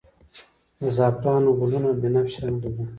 د 0.79 0.81
زعفران 0.95 1.43
ګلونه 1.59 1.89
بنفش 2.01 2.35
رنګ 2.43 2.57
لري 2.63 2.83